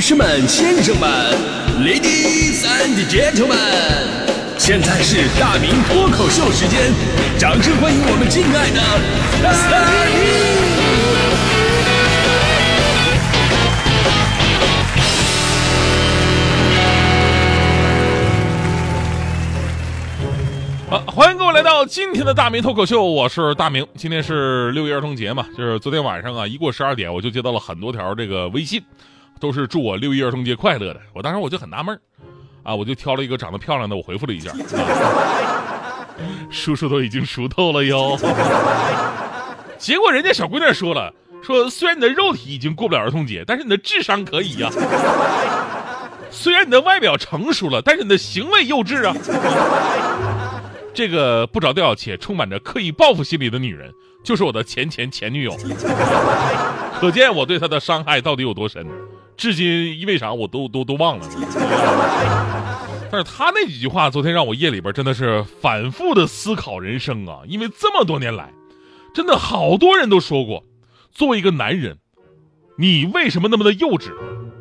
[0.00, 1.10] 女士们、先生们
[1.84, 3.52] ，Ladies and Gentlemen，
[4.56, 6.90] 现在是大明脱口秀时间，
[7.38, 8.80] 掌声欢迎我们敬爱的
[9.42, 9.52] 大
[10.08, 10.24] 明！
[20.88, 23.86] 好，欢迎各位来到今天的大明脱口秀，我是大明。
[23.96, 28.82] 今天是六一儿童节嘛，就是昨天晚上啊，一过十二点，我就接到了很多条这个微信，
[29.40, 31.00] 都是祝我六一儿童节快乐的。
[31.14, 32.00] 我当时我就很纳闷儿
[32.62, 36.06] 啊，我就挑了一个长得漂亮的，我回复了一下，啊、
[36.50, 38.18] 叔叔都已经熟透了哟。
[39.78, 41.10] 结果人家小姑娘说了，
[41.42, 44.70] 说虽然你的肉体已经过不了儿童节，但是你的智商可以呀、
[46.30, 49.16] 虽然你的外表成熟了，但是你的行为幼稚啊。
[50.92, 53.90] 这个不着调且充满着刻意报复心理的女人，
[54.22, 55.56] 就是我的前前前女友。
[57.00, 58.86] 可见我对她的伤害到底有多深，
[59.40, 61.26] 至今因为啥我都都都忘了。
[63.10, 67.40] 但是他那几句话，昨天让我夜里边真的是反复的思考人生啊！
[67.48, 68.52] 因为这么多年来，
[69.14, 70.62] 真的好多人都说过，
[71.10, 71.96] 作为一个男人，
[72.76, 74.12] 你为什么那么的幼稚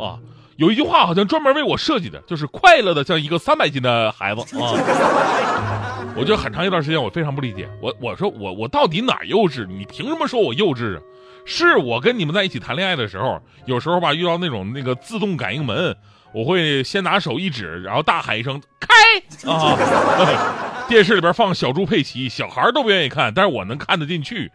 [0.00, 0.20] 啊？
[0.56, 5.87] 有一句话好像专门为我设计的，就是快乐的像一个三百斤的孩子啊。
[6.16, 9.66] 我觉得很长一段时间我非常不理解，我我说我我到底哪幼稚？
[9.66, 11.02] 你凭什么说我幼稚啊？
[11.44, 15.96] 是我跟你们在一起谈恋爱的时候，有时候吧遇到那种那个自动感应门，
[16.32, 18.94] 我会先拿手一指，然后大喊一声开
[19.50, 20.84] 啊！
[20.88, 24.50] 电视里边放小猪佩奇，小孩都不愿意看，但是我能看得进去。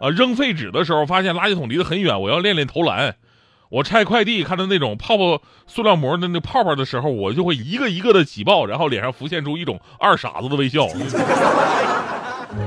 [0.00, 3.14] 啊，扔废纸的时候发现垃圾桶离得很远，我要练练投篮。
[3.74, 10.86] 我拆快递看到那种泡泡塑料膜的那泡泡的时候，我就会一个一个的挤爆，然后脸上浮现出一种二傻子的微笑。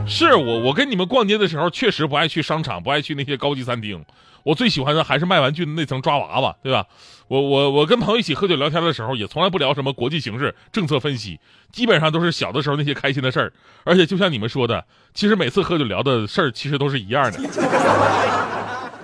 [0.05, 4.03] 是我，我跟你们逛街的时候，确实不爱去商场，不爱去那些高级餐厅。
[4.43, 6.85] 我最喜欢的还是卖玩具的那层抓娃娃，对吧？
[7.29, 11.39] 我我我跟朋友一起喝酒聊天的时候，也从来不聊什么国际形势、政策分析，
[11.71, 13.53] 基本上都是小的时候那些开心的事儿。
[13.85, 18.56] 而且就像你们说的，其实每次喝酒聊的事儿，其实都是一样的。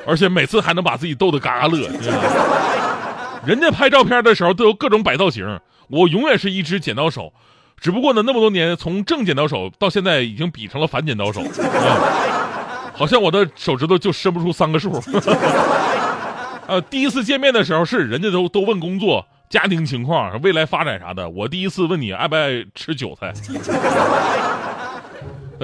[0.05, 1.89] 而且每次还能把自己逗得嘎嘎乐，
[3.45, 7.31] 人家拍照片的时候都有各种摆造型，我永远是一只剪刀手，
[7.79, 11.41] 只不过呢，那么多年从正剪刀手到现在已经比成了反剪刀手，
[12.95, 15.01] 好像我的手指头就伸不出三个数。
[16.67, 23.33] 呃，第一次见面的时候是人家都都问工作、家庭情况、未来发展啥的，我第一次问你爱不爱吃韭菜。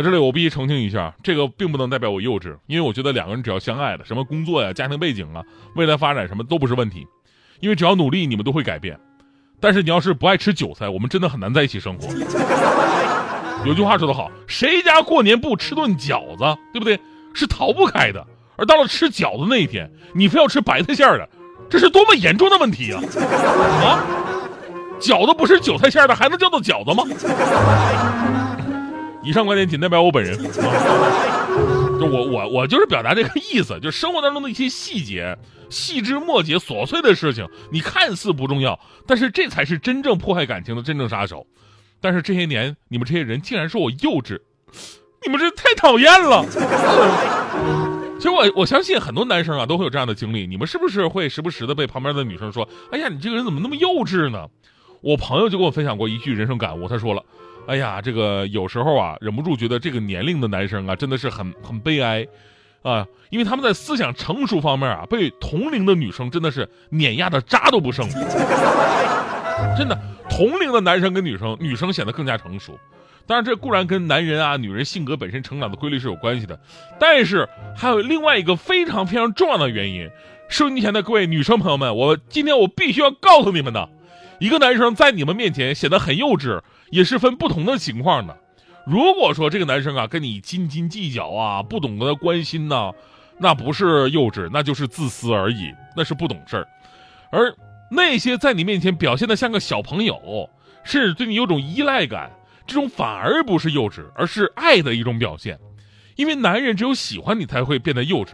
[0.02, 5.44] 在这里，我必须澄清一下，这个并不能代表我幼稚，因为我觉得两个人只要相爱了，什么工作呀、家庭背景啊、
[5.76, 7.06] 未来发展什么都不是问题，
[7.60, 8.98] 因为只要努力，你们都会改变。
[9.60, 12.08] 但是你要是不爱吃韭菜，我们真的很难在一起生活。
[13.68, 16.98] 有句话说得好，谁家过年不吃顿饺子，对不对？
[17.34, 18.26] 是逃不开的。
[18.56, 21.28] 而到了吃饺子那一天，你非要吃白菜馅儿的，
[21.70, 23.04] 这是多么严重的问题啊！
[23.84, 24.00] 啊，
[24.98, 27.04] 饺子不是韭菜馅儿的，还能叫做饺子吗？
[29.24, 30.38] 以上观点仅代表我本人，
[32.00, 35.38] 就我我我就是表达这个意思，就是生活当中的一些细节、
[35.70, 41.46] 细枝末节、琐碎的事情，你看似不重要，但是这才是真正破坏感情的真正杀手。
[42.02, 44.40] 但是这些年，你们这些人竟然说我幼稚，
[45.26, 46.46] 你们这太讨厌了。
[48.18, 54.46] 其实我我相信很多男生啊都会有这样的经历，你们是不是会时不时的被旁边的女生说：“哎呀，你这个人怎么那么幼稚呢？”
[55.02, 57.24] 我朋友就跟我分享过一句人生感悟，他说了。
[57.70, 62.26] 哎呀，这个有时候啊，忍不住觉得这个年龄的男生啊，真的是很很悲哀，
[62.82, 68.10] 啊，因为他们在思想成熟方面啊，被同龄的女生真的是碾压的渣都不剩。
[69.78, 69.96] 真的，
[70.28, 72.76] 同龄的男生跟女生，女生显得更加成熟。
[73.28, 76.60] 当然，这固然跟男人啊、女人性格本身成长的规律是有关系的，
[77.00, 77.48] 但是
[77.78, 80.10] 还有另外一个非常非常重要的原因。
[80.48, 83.88] 收音机前的各位女生朋友们，我今天我必须要告诉你们的，
[84.40, 86.62] 一个男生在你们面前显得很幼稚。
[86.92, 88.36] 也是分不同的情况的。
[88.84, 92.92] 如果说这个男生啊跟你斤斤计较啊，不懂得关心呢，
[93.38, 96.68] 那不是幼稚，那就是自私而已，那是不懂事儿。
[97.30, 97.54] 而
[97.92, 100.50] 那些在你面前表现的像个小朋友，
[100.84, 102.32] 甚至对你有种依赖感，
[102.66, 105.60] 这种反而不是幼稚，而是爱的一种表现。
[106.16, 108.32] 因为男人只有喜欢你才会变得幼稚，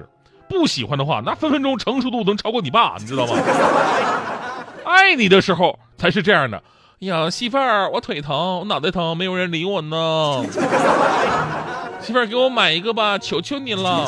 [0.47, 3.33] 不喜欢的话，那分分钟成熟度能超过你爸，你知道吗？
[4.88, 6.62] 爱你的时候才是这样的。
[7.00, 10.44] 呀，媳妇儿，我腿疼，我脑袋疼，没有人理我呢。
[12.01, 14.07] 媳妇儿，给我买一个吧，求求你了。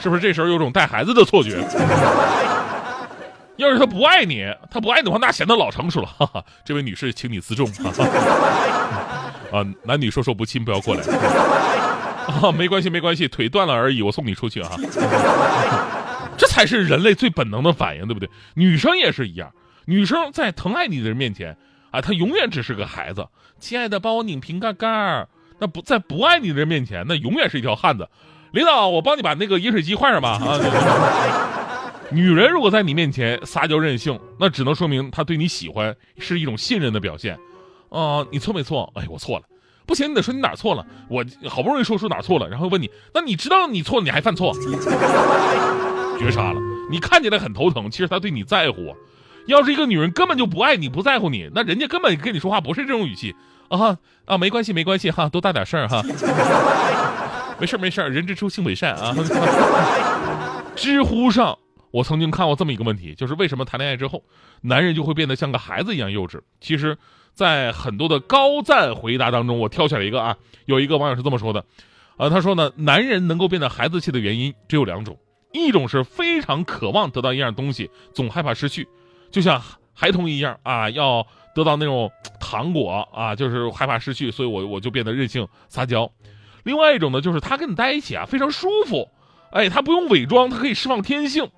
[0.00, 1.58] 是不是这时候有种带孩子的错觉？
[3.56, 6.08] 要是他不爱你，他不爱的话，那显得老成熟了。
[6.18, 7.66] 哈哈，这位女士，请你自重。
[7.74, 7.90] 哈
[9.52, 11.02] 哈啊，男女授受不亲，不要过来。
[11.02, 14.70] 啊，没关系，没关系，腿断了而已，我送你出去啊。
[16.38, 18.28] 这才是人类最本能的反应，对不对？
[18.54, 19.52] 女生也是一样，
[19.86, 21.56] 女生在疼爱你的人面前
[21.90, 23.26] 啊，她永远只是个孩子。
[23.58, 25.28] 亲爱的，帮我拧瓶盖盖儿。
[25.58, 28.08] 那不在不爱你的人面前，那永远是一条汉子。
[28.52, 30.30] 领导，我帮你把那个饮水机换上吧。
[30.42, 30.58] 啊，
[32.10, 37.38] 女人如果在你面前撒娇任性，那只能说明她对你喜欢是一种信任的表现。
[37.88, 38.92] 啊，你错没错？
[38.96, 39.44] 哎，我错了。
[39.86, 40.84] 不行，你得说你哪错了。
[41.08, 44.52] 我好不容易说出哪错了，然后问你，那你知道你错了，你还犯错？
[46.18, 46.60] 绝杀了！
[46.90, 48.94] 你看起来很头疼，其实他对你在乎。
[49.46, 53.34] 要是一个女人根本就不爱你，不在乎你，那人家根本跟你说话不是这种语气
[53.68, 54.38] 啊啊！
[54.38, 56.02] 没关系，没关系哈，多大点事儿哈。
[57.58, 59.14] 没事没事，人之初性本善啊。
[60.74, 61.58] 知乎上
[61.90, 64.22] 我曾经看过这么一个问题，就是为什么谈恋爱之后，
[64.62, 66.40] 男人就会变得像个孩子一样幼稚？
[66.60, 66.96] 其实，
[67.34, 70.36] 在很多的高赞回答当中，我挑选了一个啊，
[70.66, 71.64] 有一个网友是这么说的，
[72.16, 75.18] 呃，他说呢，男人能够变得孩子气的原因只有两种。
[75.52, 78.88] 一种是非常渴望得到一样东西，总害怕失去，
[79.32, 79.60] 就像
[79.92, 86.08] 孩童一样啊，要得到那种糖果啊，就是害怕失去，所以我我就变得任性撒娇。
[86.62, 89.08] 另外一种呢，就是他跟你在一起啊，非常舒服，
[89.50, 91.50] 哎，他不用伪装，他可以释放天性。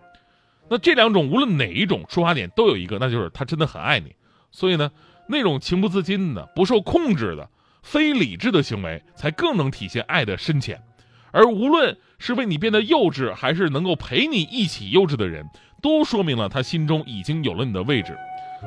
[0.71, 4.15] 那这两种无论哪一种出发点都有一个，那就是他真的很爱你。
[4.51, 4.91] 所以呢，
[5.29, 7.51] 那种情不自禁的、不受控制的、
[7.83, 10.81] 非理智的行为，才更能体现爱的深浅。
[11.35, 15.45] 而无论是为你变得幼稚，还是能够陪你一起幼稚的人，
[15.83, 18.17] 都说明了他心中已经有了你的位置。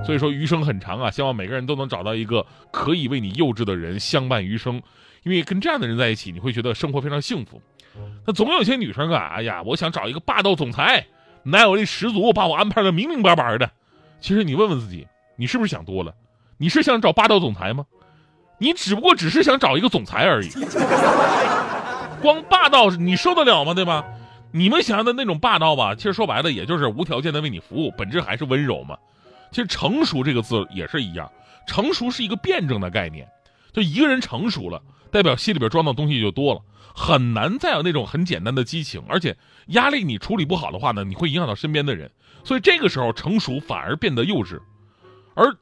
[0.05, 4.81] 所以说余生很长啊，希望每个人都能找到一个可以为你幼稚的人相伴余生，
[5.23, 7.61] 因为跟这样的人在一起，你会觉得生活非常幸福。
[8.27, 11.07] 那总有些女生啊，哎呀，我想找一个霸道总裁，
[11.43, 13.71] 男友力十足，把我安排的明明白白的。
[14.19, 16.13] 其实你问问自己，你是不是想多了？
[16.57, 17.85] 你是想找霸道总裁吗？
[18.59, 20.49] 你只不过只是想找一个总裁而已。
[22.21, 23.73] 光霸道你受得了吗？
[23.73, 24.05] 对吧？
[24.51, 28.97] 你们想象的那种霸道吧，其实说白了也就是无条件的为你服务，本质还是温柔嘛。
[29.51, 31.31] 其实成熟这个字也是一样，
[31.67, 33.27] 成熟是一个辩证的概念，
[33.71, 34.81] 就一个人成熟了，
[35.11, 36.61] 代表心里边装的东西就多了，
[36.95, 39.35] 很难再有那种很简单的激情，而且
[39.67, 42.09] 压力你处理不好的话呢，你会影响到身边的人，
[42.43, 44.59] 所以这个时候成熟反而变得幼稚，
[45.35, 45.55] 而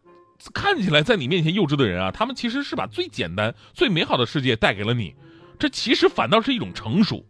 [0.54, 5.14] 看起来在你面前幼稚的人啊，他们其实是把最简单、最美好的世界带给了你。
[5.58, 7.26] 这其实反倒是一种成熟，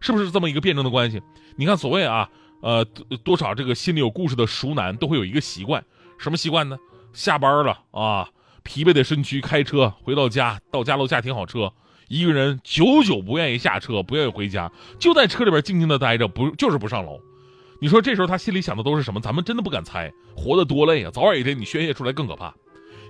[0.00, 1.20] 是不是这么一个辩证的关系？
[1.56, 2.28] 你看，所谓啊，
[2.60, 2.84] 呃，
[3.22, 5.84] 多少这个心里有故事的熟男都会有一个习惯，
[6.18, 6.76] 什么习惯呢？
[7.12, 8.28] 下班了啊，
[8.62, 11.72] 疲惫的身躯开车回到家，到家楼下停好车，
[12.08, 17.20] 一个人久久不愿意下车，不愿意回家，就在车里边静静的待着，不就是不上楼？
[17.80, 19.20] 你说这时候他心里想的都是什么？
[19.20, 21.10] 咱们真的不敢猜，活得多累啊！
[21.12, 22.54] 早晚一天你宣泄出来更可怕。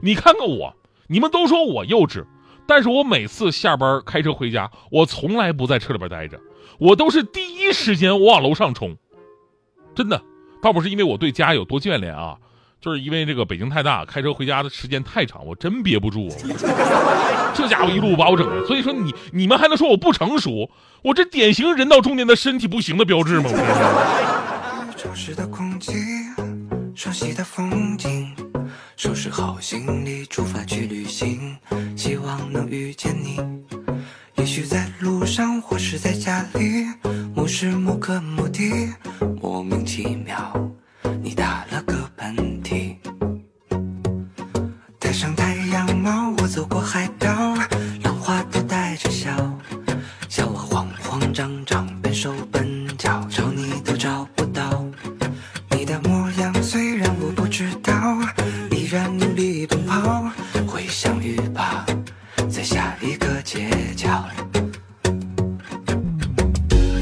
[0.03, 0.75] 你看看我，
[1.07, 2.25] 你们都说我幼稚。
[2.67, 6.41] 但是我每次下班开车回家，我从来不在车里边待着，
[6.79, 8.97] 我都是第一时间我往楼上冲，
[9.95, 10.23] 真的，
[10.63, 12.37] 倒不是因为我对家有多眷恋啊，
[12.81, 16.29] 就是因为这个北京太大，开车回家的时间太长，我真憋不住，
[17.55, 20.71] 这家伙一路把我整的，所以说你你们还能说我不成熟？
[21.03, 23.51] 我这典型人到中年的身体不行的标志吗？
[28.97, 31.57] 收拾好行李，出发去旅行，
[31.97, 33.41] 希望能遇见你。
[34.37, 36.87] 也许在路上，或是在家里，
[37.35, 38.93] 某时某刻某地，
[39.41, 40.71] 莫名其妙，
[41.23, 42.97] 你打了个喷嚏。
[44.99, 47.55] 戴上太阳帽，我走过海岛，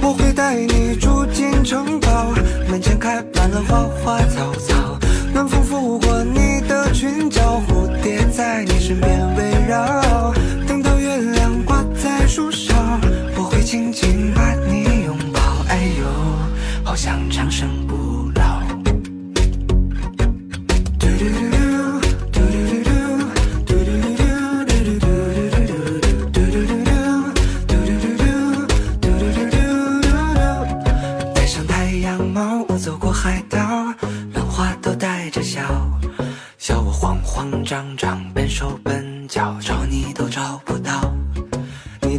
[0.02, 2.34] 我会带你住进城堡，
[2.68, 4.98] 门前开满了花花草草，
[5.32, 10.34] 暖风拂过你的裙角，蝴蝶在你身边围绕。
[10.66, 12.74] 等到月亮挂在树梢，
[13.36, 15.40] 我会紧紧把你拥抱。
[15.68, 16.04] 哎呦，
[16.82, 17.68] 好想长生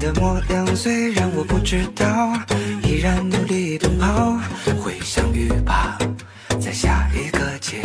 [0.04, 2.34] 的模样虽然我不知道，
[2.84, 4.38] 依然努力奔跑。
[4.82, 5.98] 会相遇吧，
[6.60, 7.82] 在下一个街